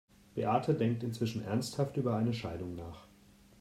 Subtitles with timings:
[0.33, 3.05] Beate denkt inzwischen ernsthaft über eine Scheidung nach.